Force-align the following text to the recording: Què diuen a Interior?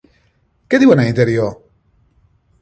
Què 0.73 0.79
diuen 0.83 1.01
a 1.03 1.05
Interior? 1.09 1.53